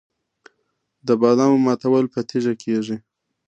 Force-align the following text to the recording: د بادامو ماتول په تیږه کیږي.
د 1.07 1.09
بادامو 1.21 1.57
ماتول 1.67 2.05
په 2.13 2.19
تیږه 2.29 2.53
کیږي. 2.63 2.97